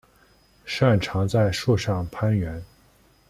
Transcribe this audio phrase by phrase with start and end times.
[0.65, 2.59] 擅长在树上攀援。